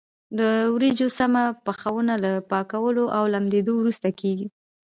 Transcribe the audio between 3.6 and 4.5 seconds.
وروسته کېږي.